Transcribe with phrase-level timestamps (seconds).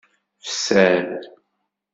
[0.47, 0.97] Fser.